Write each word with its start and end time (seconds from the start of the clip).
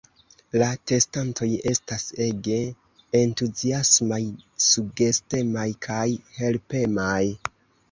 La 0.61 0.67
testantoj 0.91 1.49
estas 1.71 2.05
ege 2.29 2.57
entuziasmaj, 3.21 4.21
sugestemaj 4.71 5.69
kaj 5.91 6.03
helpemaj. 6.41 7.23